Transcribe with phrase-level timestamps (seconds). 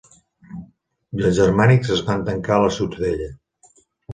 [1.19, 3.29] I els germànics es van tancar a la ciutadella.